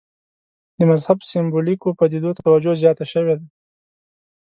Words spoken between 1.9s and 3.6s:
پدیدو ته توجه زیاته شوې ده.